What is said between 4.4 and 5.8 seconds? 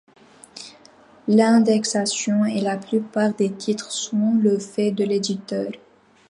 le fait de l'éditeur.